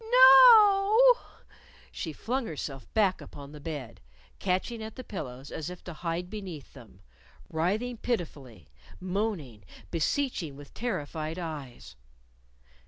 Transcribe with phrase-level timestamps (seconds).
[0.03, 1.41] "No o o!"
[1.91, 4.01] She flung herself back upon the bed,
[4.39, 7.01] catching at the pillows as if to hide beneath them,
[7.51, 8.67] writhing pitifully,
[8.99, 11.95] moaning, beseeching with terrified eyes.